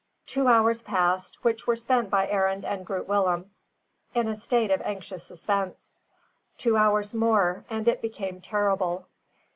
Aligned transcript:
Two 0.25 0.47
hours 0.47 0.81
passed, 0.81 1.37
which 1.43 1.67
were 1.67 1.75
spent 1.75 2.09
by 2.09 2.27
Arend 2.27 2.65
and 2.65 2.83
Groot 2.83 3.07
Willem 3.07 3.51
in, 4.15 4.27
a 4.27 4.35
state 4.35 4.71
of 4.71 4.81
anxious 4.81 5.23
suspense. 5.23 5.99
Two 6.57 6.75
hours 6.75 7.13
more 7.13 7.65
and 7.69 7.87
it 7.87 8.01
became 8.01 8.41
terrible. 8.41 9.05